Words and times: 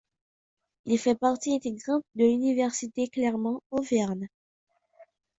Il 0.85 0.97
fait 0.97 1.13
partie 1.13 1.53
intégrante 1.53 2.03
de 2.15 2.23
l'Université 2.23 3.07
Clermont 3.07 3.61
Auvergne. 3.69 4.27